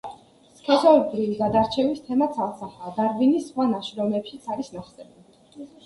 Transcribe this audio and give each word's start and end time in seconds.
სქესობრივი 0.59 1.35
გადარჩევის 1.41 2.01
თემა, 2.09 2.29
ცალსახაა, 2.39 2.97
დარვინის 2.99 3.47
სხვა 3.53 3.71
ნაშრომებშიც 3.77 4.53
არის 4.57 4.77
ნახსენები. 4.81 5.69